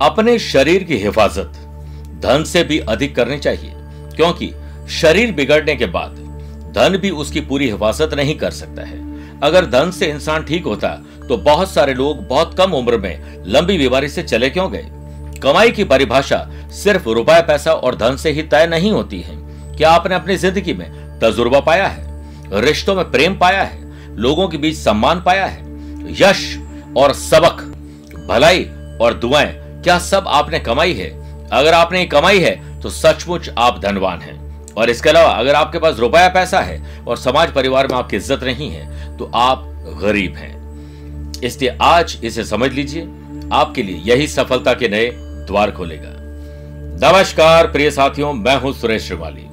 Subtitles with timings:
[0.00, 1.52] अपने शरीर की हिफाजत
[2.22, 3.72] धन से भी अधिक करनी चाहिए,
[4.16, 4.52] क्योंकि
[4.92, 6.16] शरीर बिगड़ने के बाद
[6.74, 8.98] धन भी उसकी पूरी हिफाजत नहीं कर सकता है।
[9.40, 10.88] अगर धन से इंसान ठीक होता
[11.28, 14.86] तो बहुत सारे लोग बहुत कम उम्र में लंबी बीमारी से चले क्यों गए?
[15.42, 19.36] कमाई की परिभाषा सिर्फ़ रुपया, पैसा और धन से ही तय नहीं होती है।
[19.76, 22.60] क्या आपने अपनी ज़िंदगी में तजुर्बा पाया है?
[22.60, 24.16] रिश्तों में प्रेम पाया है?
[24.16, 25.62] लोगों के बीच सम्मान पाया है?
[26.20, 26.58] यश
[26.96, 27.62] और सबक,
[28.28, 28.64] भलाई
[29.00, 31.08] और दुआएँ क्या सब आपने कमाई है?
[31.50, 34.38] अगर आपने कमाई है तो सचमुच आप धनवान हैं।
[34.74, 38.44] और इसके अलावा, अगर आपके पास रुपया पैसा है और समाज परिवार में आपकी इज़्ज़त
[38.44, 39.64] नहीं है तो आप
[40.02, 43.02] गरीब हैं। इसलिए आज इसे समझ लीजिए,
[43.52, 45.10] आपके लिए यही सफलता के नए
[45.46, 46.08] द्वार खोलेगा।
[47.02, 49.46] नमस्कार, प्रिय साथियों, मैं हूँ सुरेश श्रीवाली।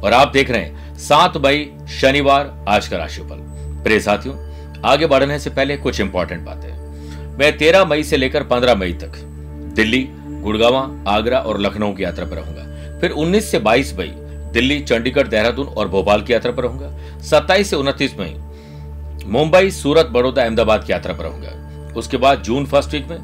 [0.00, 3.42] और आप देख रहे हैं, सात मई, शनिवार, आज का राशिफल।
[3.84, 4.36] प्रिय साथियों,
[4.84, 9.20] आगे बढ़ने से पहले कुछ इंपॉर्टेंट बातें। मैं तेरह मई से लेकर पंद्रह मई तक
[9.74, 14.12] दिल्ली, गुड़गावा, आगरा और लखनऊ की यात्रा पर रहूँगा। फिर 19 से 22 मई
[14.52, 18.36] दिल्ली, चंडीगढ़, देहरादून और भोपाल की यात्रा पर रहूँगा। 27 से 29 मई
[19.26, 23.18] मुंबई, सूरत, बड़ौदा, अहमदाबाद की यात्रा पर रहूँगा। उसके बाद जून फ़र्स्ट वीक में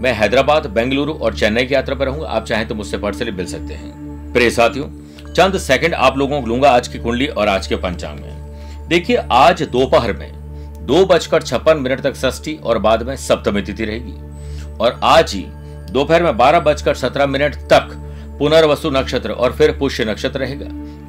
[0.00, 3.46] मैं हैदराबाद, बेंगलुरु और चेन्नई की यात्रा पर रहूँगा। आप चाहें तो मुझसे पर्सनली मिल
[3.46, 4.86] सकते हैं। प्रिय साथियों,
[5.32, 9.16] चंद सेकंड आप लोगों को लूँगा आज की कुंडली और आज के पंचांग में। देखिए,
[9.16, 10.32] आज दोपहर में
[10.86, 14.14] दो बजकर छप्पन मिनट तक षष्ठी और बाद में सप्तमी तिथि रहेगी।
[14.80, 15.46] और आज ही
[15.90, 17.88] दोपहर में बारह बजकर सत्रह मिनट तक
[18.38, 20.66] पुनर्वसु नक्षत्र और फिर पुष्य नक्षत्र रहेगा।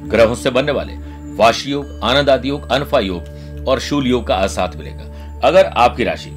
[0.08, 0.94] ग्रहों से बनने वाले
[1.36, 6.04] वाशी योग आनंद आदि योग, अनफा योग और शूल योग का असाथ मिलेगा। अगर आपकी
[6.04, 6.30] राशि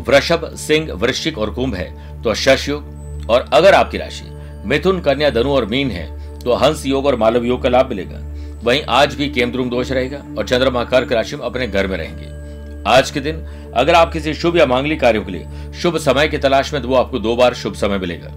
[0.00, 2.96] वृषभ, सिंह, वृश्चिक और कुंभ है तो शश योग।
[3.30, 4.24] और अगर आपकी राशि
[4.66, 8.18] मिथुन, कन्या, धनु और मीन है तो हंस योग और मालव योग का लाभ मिलेगा।
[8.64, 12.37] वहीं आज भी केमद्रुम दोष रहेगा और चंद्रमा कर्क राशि में अपने घर में रहेंगे।
[12.86, 13.36] आज के दिन,
[13.74, 16.88] अगर आप किसी शुभ या मांगलिक कार्यों के लिए शुभ समय की तलाश में तो
[16.88, 18.28] वो आपको दो बार शुभ समय मिलेगा।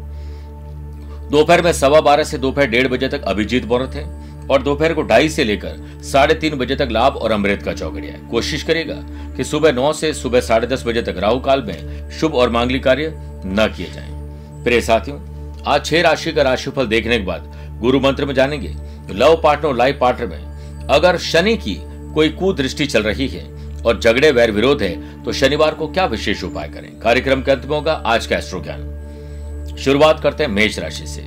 [1.29, 4.03] दोपहर में सवा बारह से दोपहर डेढ़ बजे तक अभिजीत मुहूर्त है
[4.47, 8.13] और दोपहर को ढाई से लेकर साढ़े तीन बजे तक लाभ और अमृत का चौकड़िया
[8.13, 8.95] है। कोशिश करेगा
[9.37, 12.83] कि सुबह नौ से सुबह साढ़े दस बजे तक राहु काल में शुभ और मांगलिक
[12.83, 13.13] कार्य
[13.45, 14.09] न किए जाएँ।
[14.63, 15.19] प्रिय साथियों,
[15.63, 18.75] आज छह राशि का राशिफल देखने के बाद गुरु मंत्र में जानेंगे।
[19.13, 21.77] लव पार्टनर और लाइफ पार्टनर में अगर शनि की
[22.13, 23.43] कोई कुदृष्टि चल रही है
[23.85, 26.89] और झगड़े वैर विरोध है तो शनिवार को क्या विशेष उपाय करें?
[26.99, 31.21] कार्यक्रम के अंत में होगा आज का एस्ट्रो ज्ञान शुरुआत करते हैं मेष राशि से।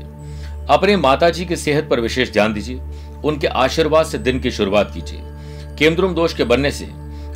[0.70, 2.81] अपने माता जी की सेहत पर विशेष ध्यान दीजिए।
[3.25, 5.20] उनके आशीर्वाद से दिन की शुरुआत कीजिए।
[5.78, 6.84] केंद्रुम दोष के बनने से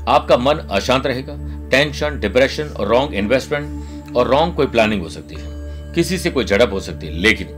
[0.09, 1.37] आपका मन अशांत रहेगा।
[1.71, 5.47] टेंशन, डिप्रेशन और रॉन्ग इन्वेस्टमेंट और रॉन्ग कोई प्लानिंग हो सकती है।
[5.95, 7.49] किसी से कोई झड़प हो सकती है, लेकिन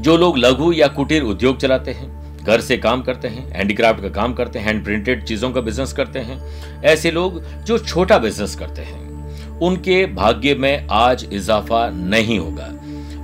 [0.00, 4.08] जो लोग लघु या कुटीर उद्योग चलाते हैं घर से काम करते हैं हैंडीक्राफ्ट का
[4.08, 6.40] काम करते हैं हैंड प्रिंटेड चीज़ों का बिज़नेस करते हैं।
[6.82, 12.70] ऐसे लोग जो छोटा बिज़नेस करते हैं, उनके भाग्य में आज इजाफा नहीं होगा।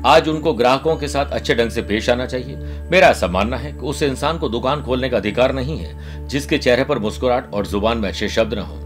[0.06, 2.56] आज उनको ग्राहकों के साथ अच्छे ढंग से पेश आना चाहिए।
[2.90, 6.58] मेरा ऐसा मानना है कि उस इंसान को दुकान खोलने का अधिकार नहीं है, जिसके
[6.58, 8.82] चेहरे पर मुस्कुराहट और ज़ुबान में अच्छे शब्द न हो।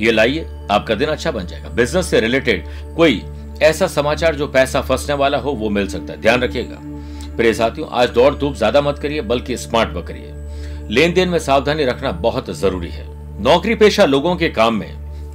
[0.00, 2.64] ये लाइए, आपका दिन अच्छा बन जाएगा। बिज़नेस से रिलेटेड
[2.96, 3.22] कोई
[3.62, 6.93] ऐसा समाचार जो पैसा फंसने वाला हो, वो मिल सकता है। ध्यान रखिएगा।
[7.36, 10.32] प्रिय साथियों, आज दौड़ धूप ज़्यादा मत करिए, बल्कि स्मार्ट वर्क करिए।
[10.90, 13.06] लेन देन में सावधानी रखना बहुत ज़रूरी है।
[13.42, 14.92] नौकरी पेशा लोगों के काम में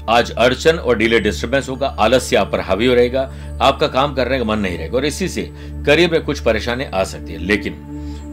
[0.10, 3.22] आज अड़चन और डिले डिस्टर्बेंस होगा, आलस्य आप पर हावी हो रहेगा,
[3.62, 5.42] आपका काम करने का मन नहीं रहेगा, और इसी से
[5.86, 7.74] करियर में कुछ परेशानी आ सकती है। लेकिन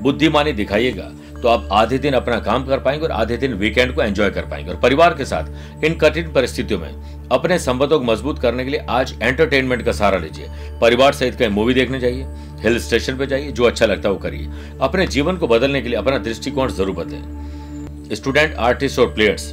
[0.03, 1.11] बुद्धिमानी दिखाइएगा
[1.47, 4.47] तो आप आधे दिन अपना काम कर पाएँगे और आधे दिन वीकेंड को एंजॉय कर
[4.47, 8.71] पाएँगे। और परिवार के साथ, इन कठिन परिस्थितियों में, अपने संबंधों को मज़बूत करने के
[8.71, 10.49] लिए आज एंटरटेनमेंट का सहारा लीजिए।
[10.81, 12.27] परिवार सहित कहीं मूवी देखने जाइए
[12.63, 14.49] हिल स्टेशन पे जाइए, जो अच्छा लगता है वो करिए।
[14.81, 19.53] अपने जीवन को बदलने के लिए अपना दृष्टिकोण ज़रूर बदलें। स्टूडेंट आर्टिस्ट और प्लेयर्स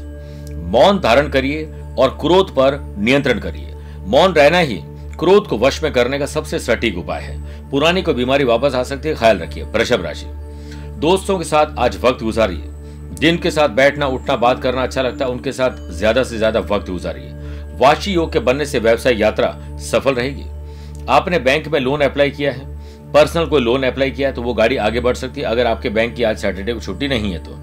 [0.73, 1.63] मौन धारण करिए
[1.99, 3.73] और क्रोध पर नियंत्रण करिए।
[4.07, 4.81] मौन रहना ही
[5.19, 8.83] क्रोध को वश में करने का सबसे सटीक उपाय है। पुरानी कोई बीमारी वापस आ
[8.83, 10.25] सकती है, ख्याल रखिए, वृषभ राशि।
[11.03, 15.31] दोस्तों के साथ आज वक्त गुजारिए। जिनके साथ बैठना, उठना, बात करना अच्छा लगता है,
[15.31, 17.31] उनके साथ ज़्यादा से ज़्यादा वक्त गुजारिए।
[17.79, 19.49] वाशी योग के बनने से व्यवसाय यात्रा
[19.81, 20.45] सफल रहेगी।
[21.09, 24.53] आपने बैंक में लोन अप्लाई किया है। पर्सनल कोई लोन अप्लाई किया है तो वो
[24.53, 27.43] गाड़ी आगे बढ़ सकती है। अगर आपके बैंक की आज सैटरडे को छुट्टी नहीं है
[27.43, 27.57] तो।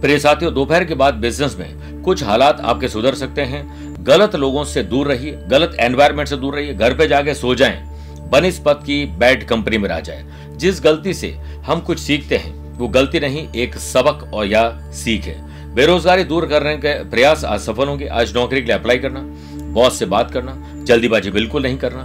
[0.00, 3.64] प्रिय साथियों, दोपहर के बाद बिज़नेस में कुछ हालात आपके सुधर सकते हैं।
[4.04, 7.95] गलत लोगों से दूर रहिए, गलत एनवायरमेंट से दूर रहिए। घर पे जाके सो जाएँ।
[8.30, 10.24] बनिस्पत की बैड कंपनी में रह जाए।
[10.56, 11.28] जिस गलती से
[11.66, 16.46] हम कुछ सीखते हैं, वो गलती नहीं, एक सबक और या सीख है। बेरोजगारी दूर
[16.46, 19.20] करने के प्रयास आज सफल होंगे। आज नौकरी के लिए अप्लाई करना
[19.64, 22.00] बॉस से बात करना, जल्दीबाजी बिल्कुल नहीं करना,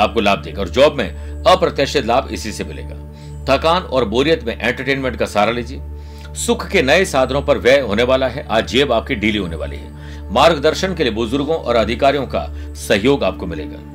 [0.00, 1.08] आपको लाभ देगा। और जॉब में
[1.42, 2.96] अप्रत्याशित लाभ इसी से मिलेगा।
[3.50, 5.80] थकान और बोरियत में एंटरटेनमेंट का सहारा लीजिए।
[6.34, 9.76] सुख के नए साधनों पर व्यय होने वाला है। आज जेब आपकी ढीली होने वाली
[9.76, 9.94] है।
[10.32, 13.93] मार्गदर्शन के लिए बुज़ुर्गों और अधिकारियों का सहयोग आपको मिलेगा।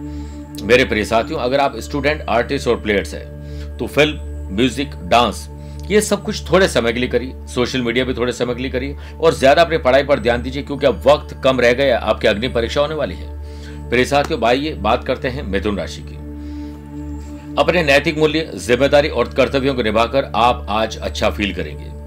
[0.62, 5.48] मेरे प्रिय साथियों, अगर आप स्टूडेंट आर्टिस्ट और प्लेयर्स है तो फ़िल्म म्यूज़िक डांस
[5.88, 8.72] ये सब कुछ थोड़े समय के लिए करिए सोशल मीडिया पे थोड़े समय के लिए
[8.72, 12.28] करिए, और ज़्यादा अपनी पढ़ाई पर ध्यान दीजिए, क्योंकि अब वक्त कम रह गया, आपकी
[12.28, 16.16] अग्नि परीक्षा होने वाली है। प्रिय साथियों, आइए बात करते हैं मिथुन राशि की।
[17.58, 21.99] अपने नैतिक मूल्य, ज़िम्मेदारी और कर्तव्यों को निभाकर आप आज अच्छा फील करेंगे।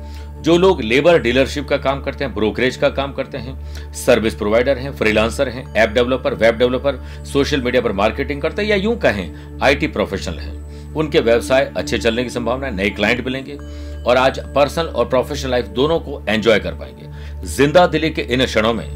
[0.43, 4.79] जो लोग लेबर डीलरशिप का काम करते हैं, ब्रोकरेज का काम करते हैं, सर्विस प्रोवाइडर
[4.79, 8.97] हैं, फ्रीलांसर हैं, app developer, web developer, social media पर मार्केटिंग करते हैं या यूँ
[8.97, 13.59] कहें, आईटी प्रोफेशनल हैं। उनके व्यवसाय अच्छे चलने की संभावना है, नए क्लाइंट मिलेंगे
[14.03, 18.45] और आज पर्सनल और प्रोफेशनल लाइफ दोनों को एंजॉय कर पाएँगे। ज़िंदा दिली के इन
[18.45, 18.89] क्षणों में,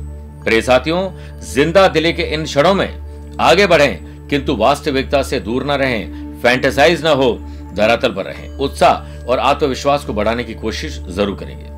[0.44, 1.10] प्रिय साथियों,
[1.40, 7.04] ज़िंदा दिली के इन क्षणों में आगे बढ़ें, किंतु वास्तविकता से दूर न रहें, फैंटेसाइज
[7.04, 7.32] न हो
[7.76, 11.74] धरातल पर रहें। उत्साह और आत्मविश्वास को बढ़ाने की कोशिश ज़रूर करेंगे।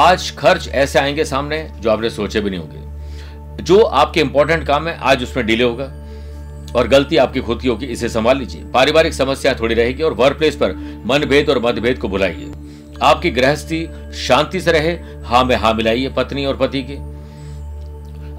[0.00, 4.88] आज खर्च ऐसे आएँगे सामने जो आपने सोचे भी नहीं होंगे। जो आपके इंपॉर्टेंट काम
[4.88, 5.84] है, आज उसमें डिले होगा
[6.76, 10.38] और गलती आपकी खुद की होगी, इसे संभाल लीजिए। पारिवारिक समस्या थोड़ी रहेगी और वर्क
[10.38, 10.74] प्लेस पर
[11.06, 12.52] मनभेद और मतभेद को बुलाइए
[13.02, 13.86] आपकी गृहस्थी
[14.16, 14.92] शांति से रहे
[15.24, 16.96] हाँ में हाँ मिलाइए पत्नी और पति के।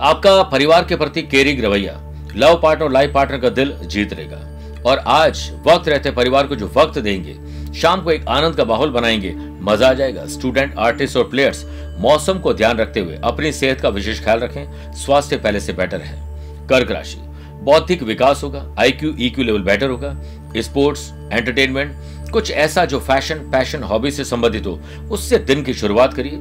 [0.02, 2.00] आपका परिवार के प्रति केयरिंग रवैया
[2.36, 4.38] लव पार्टनर लाइफ पार्टनर का दिल जीत लेगा।
[4.86, 7.34] और आज वक्त रहते परिवार को जो वक्त देंगे।
[7.74, 11.66] शाम को एक आनंद का माहौल बनाएँगे। मज़ा आ जाएगा। स्टूडेंट, आर्टिस्ट और प्लेयर्स,
[12.00, 16.02] मौसम को ध्यान रखते हुए अपनी सेहत का विशेष ख्याल रखें। स्वास्थ्य पहले से बेटर
[16.02, 17.18] है। कर्क राशि,
[17.64, 20.16] बौद्धिक विकास होगा। आईक्यू ईक्यू लेवल बेटर होगा।
[20.58, 21.96] स्पोर्ट्स एंटरटेनमेंट
[22.32, 24.80] कुछ ऐसा जो फ़ैशन पैशन हॉबी से संबंधित हो,
[25.12, 26.36] उससे दिन की शुरुआत करिए।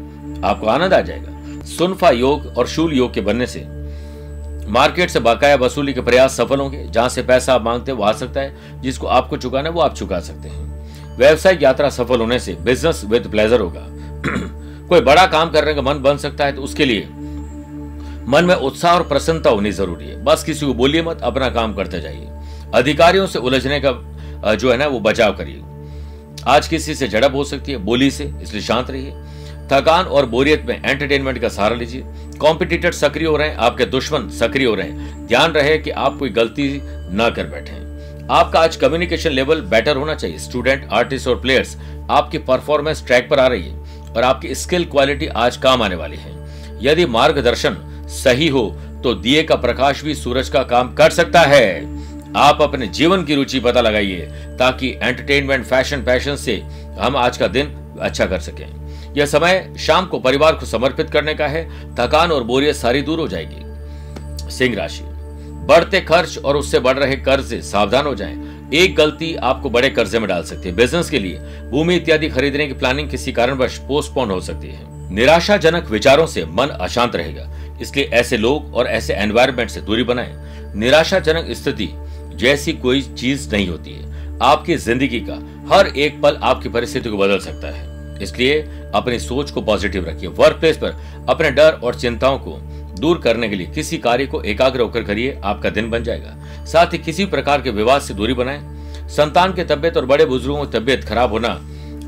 [0.45, 3.61] आपको आनंद आ जाएगा। सुनफा योग और शूल योग के बनने से
[4.67, 8.12] मार्केट से बकाया वसूली के प्रयास सफल होंगे। जहाँ से पैसा आप मांगते वो आ
[8.12, 10.73] सकता है। जिसको आपको चुकाना है, वो आप चुका सकते हैं।
[11.19, 13.87] व्यवसायिक यात्रा सफल होने से बिज़नेस विद प्लेजर होगा।
[14.88, 17.09] कोई बड़ा काम करने का मन बन सकता है तो उसके लिए
[18.29, 21.75] मन में उत्साह और प्रसन्नता होनी ज़रूरी है। बस किसी को बोलिए मत, अपना काम
[21.75, 22.29] करते जाइए।
[22.75, 25.62] अधिकारियों से उलझने का जो है ना, वो बचाव करिए।
[26.47, 29.12] आज किसी से झड़प हो सकती है, बोली से, इसलिए शांत रहिए।
[29.73, 32.05] थकान और बोरियत में एंटरटेनमेंट का सहारा लीजिए।
[32.43, 36.19] कॉम्पिटिटर सक्रिय हो रहे हैं, आपके दुश्मन सक्रिय हो रहे हैं। ध्यान रहे कि आप
[36.19, 37.81] कोई गलती न कर बैठे
[38.31, 41.77] आपका आज कम्युनिकेशन लेवल बेटर होना चाहिए। स्टूडेंट आर्टिस्ट और प्लेयर्स
[42.11, 46.17] आपकी परफॉर्मेंस ट्रैक पर आ रही है और आपकी स्किल क्वालिटी आज काम आने वाली
[46.17, 46.33] है।
[46.83, 47.77] यदि मार्गदर्शन
[48.15, 48.69] सही हो
[49.05, 51.67] तो दिए का प्रकाश भी सूरज का काम कर सकता है।
[52.38, 54.27] आप अपने जीवन की रुचि पता लगाइए,
[54.59, 56.56] ताकि एंटरटेनमेंट फ़ैशन पैशन से
[57.00, 58.67] हम आज का दिन अच्छा कर सकें।
[59.17, 61.64] यह समय शाम को परिवार को समर्पित करने का है।
[61.94, 65.05] थकान और बोरियत सारी दूर हो जाएगी। सिंह राशि।
[65.67, 70.19] बढ़ते खर्च और उससे बढ़ रहे कर्ज सावधान हो जाएँ। एक गलती आपको बड़े कर्जे
[70.19, 71.38] में डाल सकती है। बिज़नेस के लिए
[71.70, 76.67] भूमि इत्यादि खरीदने की प्लानिंग किसी कारणवश पोस्टपोन हो सकती है। निराशाजनक विचारों से मन
[76.67, 77.49] अशांत रहेगा।
[77.81, 80.35] इसलिए ऐसे लोग और ऐसे एनवायरमेंट से दूरी बनाएँ।
[80.75, 81.88] निराशाजनक स्थिति
[82.35, 85.35] जैसी कोई चीज़ नहीं होती है। आपकी ज़िंदगी का
[85.75, 88.61] हर एक पल आपकी परिस्थिति को बदल सकता है। इसलिए
[88.94, 90.97] अपनी सोच को पॉजिटिव रखिए। वर्क प्लेस पर
[91.29, 92.59] अपने डर और चिंताओं को
[93.00, 96.93] दूर करने के लिए किसी कार्य को एकाग्र होकर करिए, आपका दिन बन जाएगा। साथ
[96.93, 98.61] ही किसी प्रकार के विवाद से दूरी बनाएँ।
[99.09, 101.49] संतान की तबियत और बड़े बुज़ुर्गों की तबियत खराब होना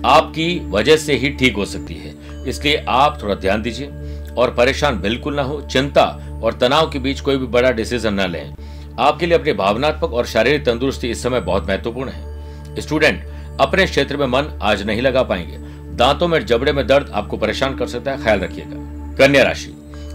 [0.06, 2.14] आपकी वजह से ही ठीक हो सकती है।
[2.48, 3.86] इसलिए आप थोड़ा ध्यान दीजिए
[4.34, 6.04] और परेशान बिल्कुल ना हो। चिंता
[6.42, 8.54] और तनाव के बीच कोई भी बड़ा डिसीज़न न लें।
[8.98, 13.24] आपके लिए अपनी भावनात्मक और शारीरिक तंदुरुस्ती इस समय बहुत महत्वपूर्ण है। स्टूडेंट
[13.60, 15.58] अपने क्षेत्र में मन आज नहीं लगा पाएँगे।
[15.94, 19.70] दांतों में जबड़े में दर्द आपको परेशान कर सकता है, ख्याल रखिएगा। कन्या राशि,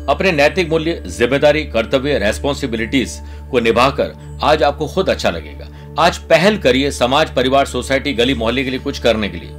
[0.10, 3.20] अपने नैतिक मूल्य, ज़िम्मेदारी, कर्तव्य रेस्पॉन्सिबिलिटीज
[3.52, 5.68] को निभाकर आज आपको खुद अच्छा लगेगा।
[6.00, 9.50] आज पहल करिए समाज, परिवार, सोसाइटी, गली, मोहल्ले के लिए कुछ करने के लिए।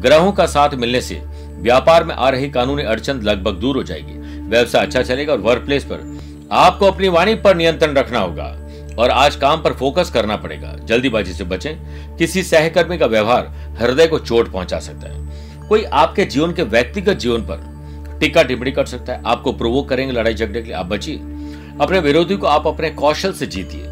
[0.00, 1.20] ग्रहों का साथ मिलने से
[1.58, 5.64] व्यापार में आ रही कानूनी अड़चन लगभग दूर हो जाएगी। व्यवसाय अच्छा चलेगा और वर्क
[5.64, 6.18] प्लेस पर
[6.52, 8.44] आपको अपनी वाणी पर नियंत्रण रखना होगा
[8.98, 14.06] और आज काम पर फोकस करना पड़ेगा। जल्दीबाजी से बचें। किसी सहकर्मी का व्यवहार हृदय
[14.06, 15.26] को चोट पहुँचा सकता है।
[15.68, 17.66] कोई आपके जीवन के व्यक्तिगत जीवन पर
[18.20, 21.16] टिक्का टिप्पणी कर सकता है। आपको प्रोवोक करेंगे लड़ाई झगड़े के लिए। आप बचिए।
[21.80, 23.82] अपने विरोधी को आप अपने कौशल से जीतिए।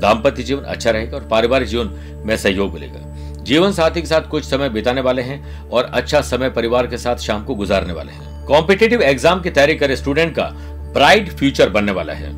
[0.00, 4.44] दाम्पत्य जीवन अच्छा रहेगा और पारिवारिक जीवन में सहयोग मिलेगा। जीवन साथी के साथ कुछ
[4.44, 8.44] समय बिताने वाले हैं और अच्छा समय परिवार के साथ शाम को गुजारने वाले हैं।
[8.46, 10.50] कॉम्पिटेटिव एग्ज़ाम की तैयारी करे स्टूडेंट का
[10.94, 12.32] ब्राइट फ्यूचर बनने वाला है।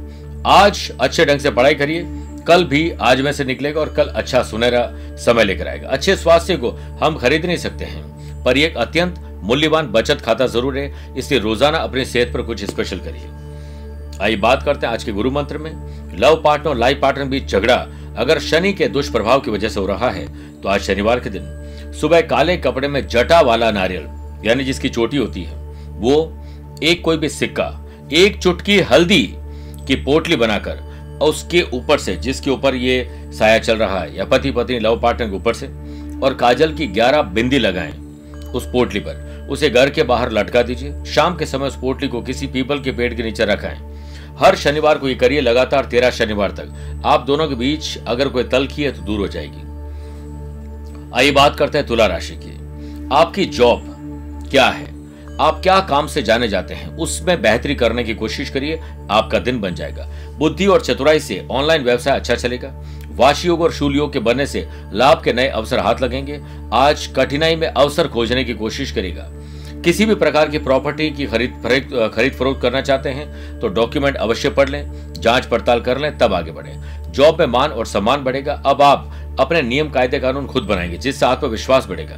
[0.46, 2.04] आज अच्छे ढंग से पढ़ाई करिए।
[2.48, 6.56] कल भी आज में से निकलेगा और कल अच्छा सुनहरा समय लेकर आएगा। अच्छे स्वास्थ्य
[6.56, 6.70] को
[7.00, 11.78] हम खरीद नहीं सकते हैं। पर एक अत्यंत मूल्यवान बचत खाता ज़रूर है। इसलिए रोज़ाना
[11.78, 15.72] अपनी सेहत पर कुछ स्पेशल करिए। आइए बात करते हैं आज के गुरु मंत्र में।
[16.18, 17.76] लव पार्टनर और लाइफ पार्टनर बीच झगड़ा
[18.18, 20.26] अगर शनि के दुष्प्रभाव की वजह से हो रहा है
[20.60, 24.06] तो आज शनिवार के दिन सुबह काले कपड़े में जटा वाला नारियल,
[24.44, 25.56] यानी जिसकी चोटी होती है,
[25.90, 27.66] वो एक कोई भी सिक्का,
[28.12, 29.22] एक चुटकी हल्दी
[29.86, 34.24] की पोटली बनाकर और उसके ऊपर से, जिसके ऊपर ये साया चल रहा है, या
[34.24, 35.66] पति पत्नी लव पार्टनर के ऊपर से,
[36.20, 37.92] और काजल की ग्यारह बिंदी लगाएँ
[38.54, 42.23] उस पोटली पर। उसे घर के बाहर लटका दीजिए। शाम के समय उस पोटली को
[42.23, 43.94] किसी पीपल के पेड़ के नीचे रखाएँ
[44.38, 48.44] हर शनिवार को ये करिए, लगातार तेरह शनिवार तक। आप दोनों के बीच अगर कोई
[48.44, 49.62] तलखी है तो दूर हो जाएगी।
[51.14, 52.54] आइए बात करते हैं तुला राशि की।
[53.12, 53.90] आपकी जॉब
[54.50, 54.92] क्या है?
[55.40, 56.96] आप क्या काम से जाने जाते हैं?
[56.96, 58.80] उसमें बेहतरी करने की कोशिश करिए,
[59.11, 60.08] आपका दिन बन जाएगा।
[60.38, 62.68] बुद्धि और चतुराई से ऑनलाइन व्यवसाय अच्छा चलेगा।
[63.14, 66.40] वाशियोग और शूलयोग के बनने से लाभ के नए अवसर हाथ लगेंगे।
[66.73, 69.28] आज कठिनाई में अवसर खोजने की कोशिश करेगा।
[69.85, 74.50] किसी भी प्रकार की प्रॉपर्टी की खरीद खरीद फरोख्त करना चाहते हैं तो डॉक्यूमेंट अवश्य
[74.50, 76.73] पढ़ लें, जाँच पड़ताल कर लें, तब आगे बढ़े।
[77.09, 81.26] जॉब में मान और सम्मान बढ़ेगा। अब आप अपने नियम, कायदे, कानून खुद बनाएँगे, जिससे
[81.26, 82.16] आत्मविश्वास बढ़ेगा।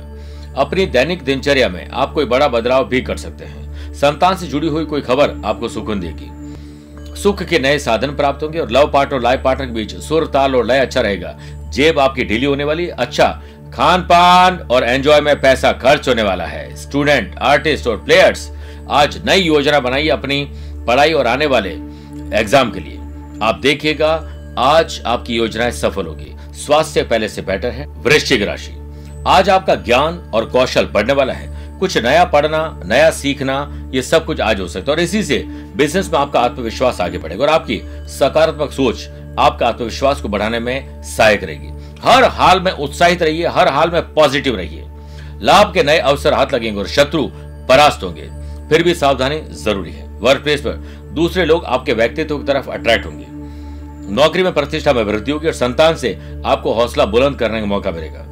[0.57, 4.69] अपनी दैनिक दिनचर्या में आप कोई बड़ा बदलाव भी कर सकते हैं। संतान से जुड़ी
[4.69, 6.31] हुई कोई खबर आपको सुकून देगी।
[7.16, 10.26] सुख के नए साधन प्राप्त होंगे और लव पार्ट और लाइफ पार्टनर के बीच सुर,
[10.26, 11.37] ताल और लय अच्छा रहेगा।
[11.70, 13.26] जेब आपकी ढीली होने वाली। अच्छा
[13.75, 18.50] खान पान और एंजॉय में पैसा खर्च होने वाला है। स्टूडेंट, आर्टिस्ट और प्लेयर्स,
[18.90, 20.44] आज नई योजना बनाई अपनी
[20.87, 21.70] पढ़ाई और आने वाले
[22.38, 22.99] एग्ज़ाम के लिए।
[23.42, 24.12] आप देखिएगा,
[24.58, 28.73] आज आपकी योजनाएँ सफल होगी। स्वास्थ्य पहले से बेटर है। वृश्चिक राशि।
[29.26, 34.25] आज आपका ज्ञान और कौशल बढ़ने वाला है। कुछ नया पढ़ना, नया सीखना, ये सब
[34.25, 35.38] कुछ आज हो सकता है। और इसी से
[35.76, 41.02] बिज़नेस में आपका आत्मविश्वास आगे बढ़ेगा और आपकी सकारात्मक सोच आपका आत्मविश्वास को बढ़ाने में
[41.02, 41.68] सहायक रहेगी।
[42.04, 44.87] हर हाल में उत्साहित रहिए, हर हाल में पॉजिटिव रहिए।
[45.42, 47.28] लाभ के नए अवसर हाथ लगेंगे और शत्रु
[47.68, 48.30] परास्त होंगे।
[48.68, 50.73] फिर भी सावधानी ज़रूरी है। वर्क प्लेस पर
[51.12, 53.26] दूसरे लोग आपके व्यक्तित्व की तरफ़ अट्रैक्ट होंगे।
[54.14, 57.90] नौकरी में प्रतिष्ठा में वृद्धि होगी और संतान से आपको हौसला बुलंद करने का मौका
[57.90, 58.25] मिलेगा।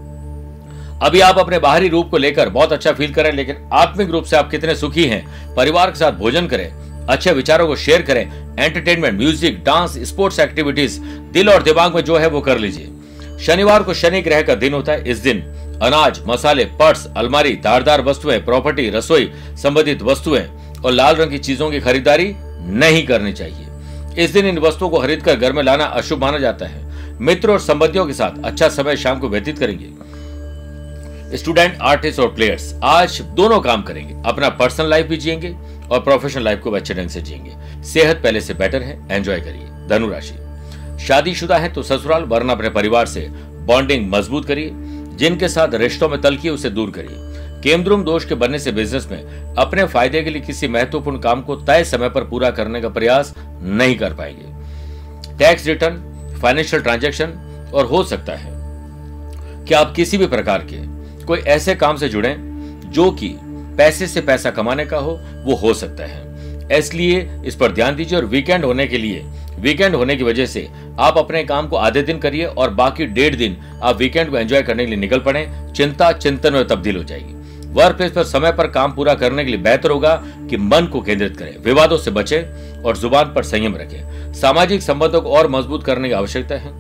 [1.03, 4.37] अभी आप अपने बाहरी रूप को लेकर बहुत अच्छा फील करें, लेकिन आत्मिक रूप से
[4.37, 5.55] आप कितने सुखी हैं?
[5.57, 8.23] परिवार के साथ भोजन करें, अच्छे विचारों को शेयर करें
[8.59, 11.01] entertainment music dance sports activities
[11.33, 12.91] दिल और दिमाग में जो है वो कर लीजिए।
[13.39, 15.41] शनिवार को शनि ग्रह का दिन होता है इस दिन।
[15.83, 19.31] अनाज, मसाले, पर्स, अलमारी, धारदार वस्तुएँ प्रॉपर्टी रसोई,
[19.63, 20.47] संबंधित वस्तुएँ
[20.85, 24.99] और लाल रंग की चीज़ों की खरीदारी नहीं करनी चाहिए। इस दिन इन वस्तुओं को
[24.99, 28.69] खरीद कर घर में लाना अशुभ माना जाता है। मित्रों और संबंधियों के साथ अच्छा
[28.69, 29.89] समय शाम को व्यतीत करेंगे।
[31.33, 35.57] स्टूडेंट, आर्टिस्ट और प्लेयर्स, आज दोनों काम करेंगे। अपना पर्सनल लाइफ भी जिएँगे
[35.91, 39.89] और प्रोफेशनल लाइफ को अच्छे ढंग से जिएँगे। सेहत पहले से बेटर है, एंजॉय करिए।
[39.89, 40.35] धनु राशि।
[41.07, 43.21] शादीशुदा है तो ससुराल, वरना अपने परिवार से
[43.67, 44.71] बॉन्डिंग मज़बूत करिए।
[45.17, 47.17] जिनके साथ रिश्तों में तलखी उसे दूर करिए।
[47.63, 51.57] केमद्रुम दोष के बनने से बिज़नेस में अपने फ़ायदे के लिए किसी महत्वपूर्ण काम को
[51.57, 54.55] तय समय पर पूरा करने का प्रयास नहीं कर पाएँगे।
[55.39, 55.95] टैक्स रिटर्न
[56.43, 57.27] फाइनेंशियल ट्रांजैक्शन
[57.75, 58.53] और हो सकता है
[59.65, 60.94] कि आप किसी भी प्रकार के
[61.25, 63.29] कोई ऐसे काम से जुड़े जो कि
[63.79, 68.19] पैसे से पैसा कमाने का हो, वो हो सकता है। इसलिए इस पर ध्यान दीजिए
[68.19, 69.25] और वीकेंड होने के लिए,
[69.59, 70.69] वीकेंड होने की वजह से
[71.01, 74.63] आप अपने काम को आधे दिन करिए और बाकी डेढ़ दिन आप वीकेंड को एंजॉय
[74.63, 77.35] करने के लिए निकल पड़े। चिंता, चिंतन में तब्दील हो जाएगी।
[77.73, 80.15] वर्क प्लेस पर समय पर काम पूरा करने के लिए बेहतर होगा
[80.51, 82.41] कि मन को केंद्रित करें, विवादों से बचे
[82.85, 86.73] और ज़ुबान पर संयम रखें। सामाजिक संबंधों को और मज़बूत करने की आवश्यकता है।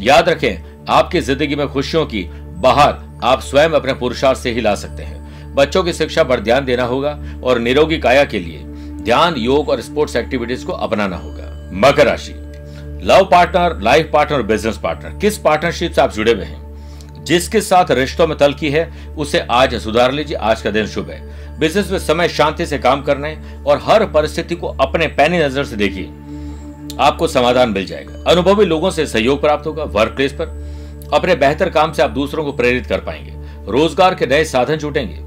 [0.00, 2.22] याद रखें, आपकी ज़िंदगी में खुशियों की
[2.58, 2.92] बाहर
[3.24, 6.82] आप स्वयं अपने पुरुषार्थ से ही ला सकते हैं। बच्चों की शिक्षा पर ध्यान देना
[6.82, 8.58] होगा और निरोगी काया के लिए
[9.02, 12.32] ध्यान, योग और स्पोर्ट्स एक्टिविटीज़ को अपनाना होगा। मकर राशि।
[13.04, 16.68] Love partner, life partner, business partner, किस पार्टनरशिप से आप जुड़े हुए हैं?
[17.24, 21.28] जिसके साथ रिश्तों में तलकी है, उसे आज सुधार लीजिए, आज का दिन शुभ है।
[21.58, 25.76] बिज़नेस में समय शांति से काम करने और हर परिस्थिति को अपने पैनी नज़र से
[25.76, 26.04] देखिए।
[27.00, 30.67] आपको समाधान मिल जाएगा। अनुभवी लोगों से सहयोग प्राप्त होगा वर्क प्लेस पर।
[31.14, 35.26] अपने बेहतर काम से आप दूसरों को प्रेरित कर पाएँगे। रोज़गार के नए साधन जुटेंगे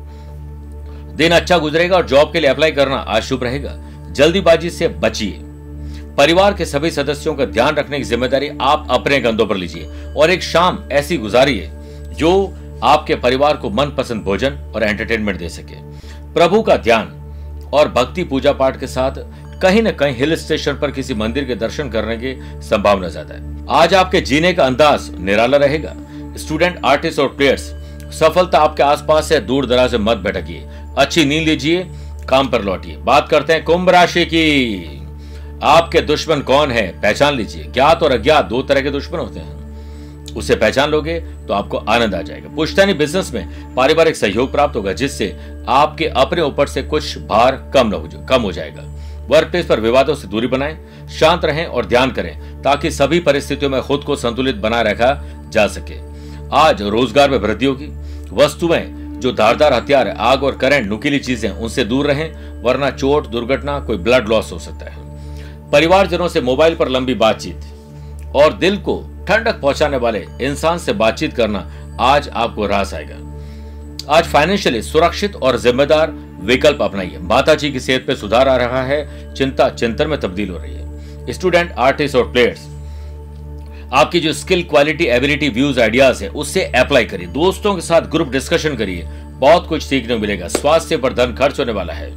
[1.15, 3.75] दिन अच्छा गुजरेगा और जॉब के लिए अप्लाई करना आज शुभ रहेगा।
[4.11, 5.39] जल्दीबाजी से बचिए।
[6.17, 10.31] परिवार के सभी सदस्यों का ध्यान रखने की ज़िम्मेदारी आप अपने कंधों पर लीजिए और
[10.31, 11.69] एक शाम ऐसी गुजारिए
[12.17, 12.31] जो
[12.83, 15.75] आपके परिवार को मनपसंद भोजन और एंटरटेनमेंट दे सके।
[16.33, 17.07] प्रभु का ध्यान
[17.73, 19.17] और भक्ति पूजा पाठ के साथ
[19.61, 23.65] कहीं न कहीं हिल स्टेशन पर किसी मंदिर के दर्शन करने की संभावना ज़्यादा है।
[23.71, 25.93] आज आपके जीने का अंदाज निराला रहेगा।
[26.37, 27.61] स्टूडेंट, आर्टिस्ट और प्लेयर्स,
[28.13, 30.65] सफलता आपके आसपास से दूर दराज से मत भटकिए।
[30.97, 31.83] अच्छी नींद लीजिए,
[32.29, 34.97] काम पर लौटिए। बात करते हैं कुंभ राशि की।
[35.63, 36.87] आपके दुश्मन कौन है?
[37.01, 39.59] पहचान लीजिए। ज्ञात और अज्ञात दो तरह के दुश्मन होते हैं।
[40.35, 44.93] उसे पहचान लोगे तो आपको आनंद आ जाएगा। पुश्तैनी बिज़नेस में पारिवारिक सहयोग प्राप्त होगा,
[44.93, 45.35] जिससे
[45.69, 48.83] आपके अपने ऊपर से कुछ भार कम न हो कम हो जाएगा।
[49.31, 53.71] वर्क प्लेस पर विवादों से दूरी बनाएँ, शांत रहें और ध्यान करें, ताकि सभी परिस्थितियों
[53.71, 55.13] में खुद को संतुलित बनाए रखा
[55.49, 55.99] जा सके।
[56.53, 57.87] आज रोज़गार में वृद्धि होगी।
[58.33, 58.81] वस्तुएँ
[59.19, 63.97] जो धारदार हथियार, आग और करंट, नुकीली चीज़ें, उनसे दूर रहें, वरना चोट, दुर्घटना, कोई
[63.97, 68.97] ब्लड लॉस हो सकता है। परिवारजनों से मोबाइल पर लंबी बातचीत और दिल को
[69.27, 71.69] ठंडक पहुँचाने वाले इंसान से बातचीत करना
[71.99, 73.15] आज आपको रास आएगा।
[74.09, 76.11] आज फाइनेंशियली सुरक्षित और जिम्मेदार
[76.43, 80.49] विकल्प अपनाइए। माता जी की सेहत पे सुधार आ रहा है। चिंता चिंतन में तब्दील
[80.49, 82.59] हो रही है। स्टूडेंट, आर्टिस्ट और प्लेयर्स,
[83.93, 88.27] आपकी जो skill quality, ability, views, ideas है, उससे अप्लाई करिए। दोस्तों के साथ ग्रुप
[88.27, 89.03] डिस्कशन करिए।
[89.39, 92.15] बहुत कुछ सीखने को मिलेगा। स्वास्थ्य पर धन खर्च होने वाला है।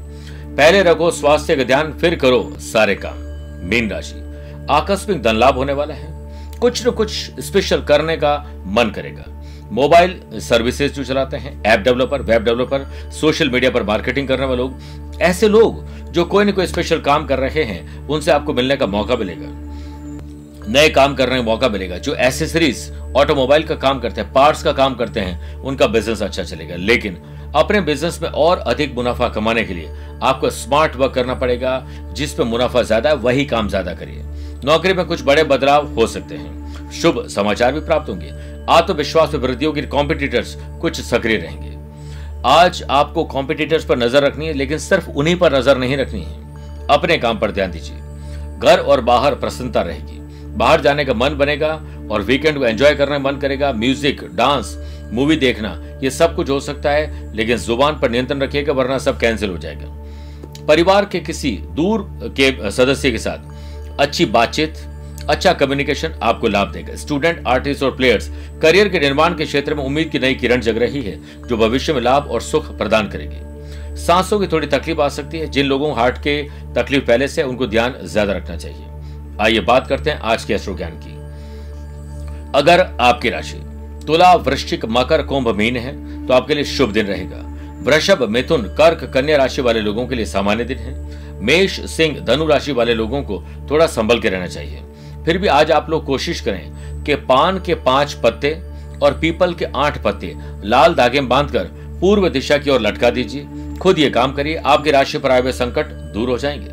[0.56, 3.16] पहले रखो स्वास्थ्य का ध्यान, फिर करो सारे काम।
[3.68, 4.14] मीन राशि,
[4.70, 6.14] आकस्मिक धन लाभ होने वाला है।
[6.58, 9.33] कुछ न कुछ स्पेशल करने का मन करेगा।
[9.74, 14.56] मोबाइल सर्विसेज़ जो चलाते हैं, app developer, web developer, social media पर मार्केटिंग करने वाले
[14.56, 18.76] लोग, ऐसे लोग जो कोई ना कोई स्पेशल काम कर रहे हैं, उनसे आपको मिलने
[18.76, 19.48] का मौका मिलेगा।
[20.68, 24.72] नए काम करने का मौका मिलेगा, जो एसेसरीज ऑटोमोबाइल का काम करते हैं पार्ट्स का
[24.72, 27.18] काम करते हैं, उनका बिज़नेस अच्छा चलेगा। लेकिन
[27.56, 29.90] अपने बिज़नेस में और अधिक मुनाफा कमाने के लिए
[30.22, 34.22] आपको स्मार्ट वर्क करना पड़ेगा जिसपे मुनाफा ज़्यादा है, वही काम ज़्यादा करिए।
[34.64, 38.30] नौकरी में कुछ बड़े बदलाव हो सकते हैं। शुभ समाचार भी प्राप्त होंगे।
[38.70, 41.72] आत्मविश्वास में वृद्धि होगी कॉम्पिटिटर्स कुछ सक्रिय रहेंगे।
[42.46, 46.86] आज आपको कॉम्पिटिटर्स पर नज़र रखनी है, लेकिन सिर्फ़ उन्हीं पर नज़र नहीं रखनी है।
[46.90, 47.96] अपने काम पर ध्यान दीजिए।
[48.58, 50.18] घर और बाहर प्रसन्नता रहेगी।
[50.56, 51.72] बाहर जाने का मन बनेगा
[52.10, 54.76] और वीकेंड को एंजॉय करने मन करेगा। म्यूज़िक डांस
[55.12, 55.70] मूवी देखना,
[56.02, 59.58] ये सब कुछ हो सकता है, लेकिन ज़ुबान पर नियंत्रण रखिएगा, वरना सब कैंसिल हो
[59.58, 62.06] जाएगा। परिवार के किसी दूर
[62.38, 64.74] के सदस्य के साथ अच्छी बातचीत
[65.30, 68.28] अच्छा कम्युनिकेशन आपको लाभ देगा। स्टूडेंट आर्टिस्ट और प्लेयर्स
[68.62, 71.92] करियर के निर्माण के क्षेत्र में उम्मीद की नई किरण जग रही है, जो भविष्य
[71.92, 75.94] में लाभ और सुख प्रदान करेगी। सांसों की थोड़ी तकलीफ़ आ सकती है। जिन लोगों
[75.96, 76.42] हार्ट के
[76.74, 78.86] तकलीफ़ पहले से उनको ध्यान ज़्यादा रखना चाहिए।
[79.40, 81.12] आइए बात करते हैं आज के अश्रो ज्ञान की।
[82.54, 83.60] अगर आपकी राशि
[84.06, 87.42] तुला, वृश्चिक, मकर, कुंभ, मीन है तो आपके लिए शुभ दिन रहेगा।
[87.82, 92.46] वृषभ, मिथुन, कर्क, कन्या राशि वाले लोगों के लिए सामान्य दिन है। मेष, सिंह, धनु
[92.46, 94.82] राशि वाले लोगों को थोड़ा संभल के रहना चाहिए।
[95.24, 98.50] फिर भी आज आप लोग कोशिश करें कि पान के पाँच पत्ते
[99.02, 100.34] और पीपल के आठ पत्ते
[100.64, 101.64] लाल धागे में बांधकर
[102.00, 103.46] पूर्व दिशा की ओर लटका दीजिए।
[103.80, 106.68] खुद ये काम करिए, आपकी राशि पर आए हुए संकट दूर हो जाएँगे।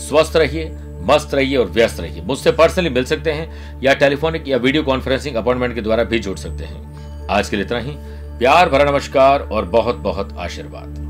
[0.00, 0.72] स्वस्थ रहिए,
[1.02, 5.36] मस्त रहिए और व्यस्त रहिए। मुझसे पर्सनली मिल सकते हैं या टेलीफोनिक या वीडियो कॉन्फ्रेंसिंग
[5.36, 7.92] अपॉइंटमेंट के द्वारा भी जुड़ सकते हैं। आज के लिए इतना ही।
[8.38, 11.09] प्यार, भरा नमस्कार और बहुत बहुत आशीर्वाद।